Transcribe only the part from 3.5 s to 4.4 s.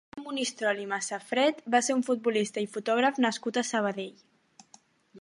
a Sabadell.